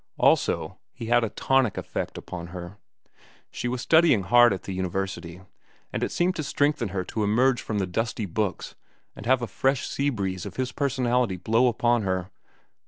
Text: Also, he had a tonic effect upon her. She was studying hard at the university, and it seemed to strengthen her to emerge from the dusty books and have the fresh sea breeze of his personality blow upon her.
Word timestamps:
Also, 0.17 0.79
he 0.93 1.05
had 1.05 1.23
a 1.23 1.29
tonic 1.29 1.77
effect 1.77 2.17
upon 2.17 2.47
her. 2.47 2.79
She 3.51 3.67
was 3.67 3.81
studying 3.81 4.23
hard 4.23 4.51
at 4.51 4.63
the 4.63 4.73
university, 4.73 5.41
and 5.93 6.03
it 6.03 6.11
seemed 6.11 6.35
to 6.37 6.43
strengthen 6.43 6.89
her 6.89 7.03
to 7.03 7.23
emerge 7.23 7.61
from 7.61 7.77
the 7.77 7.85
dusty 7.85 8.25
books 8.25 8.73
and 9.15 9.27
have 9.27 9.41
the 9.41 9.47
fresh 9.47 9.87
sea 9.87 10.09
breeze 10.09 10.43
of 10.47 10.55
his 10.55 10.71
personality 10.71 11.37
blow 11.37 11.67
upon 11.67 12.01
her. 12.01 12.31